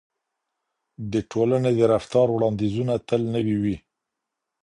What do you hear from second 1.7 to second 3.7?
د رفتار وړاندیزونه تل نوي